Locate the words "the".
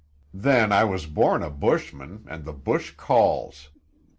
2.43-2.53